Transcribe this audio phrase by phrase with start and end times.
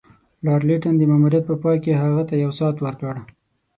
[0.45, 3.15] لارډ لیټن د ماموریت په پای کې هغه ته یو ساعت ورکړ.